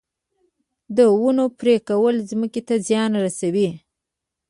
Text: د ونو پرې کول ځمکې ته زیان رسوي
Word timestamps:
د 0.97 0.99
ونو 1.21 1.45
پرې 1.59 1.75
کول 1.89 2.15
ځمکې 2.29 2.61
ته 2.67 2.75
زیان 2.87 3.11
رسوي 3.25 3.69